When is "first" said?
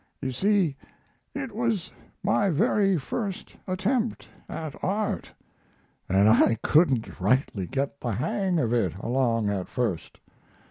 2.97-3.55, 9.67-10.17